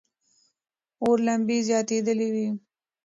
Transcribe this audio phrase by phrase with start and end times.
[1.01, 2.47] اور لمبې زیاتېدلې وې.